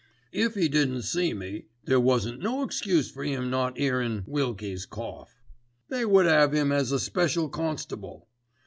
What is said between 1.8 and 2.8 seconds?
there wasn't no